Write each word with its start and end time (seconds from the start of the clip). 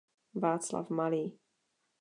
Václav 0.33 0.89
Malý. 0.89 1.37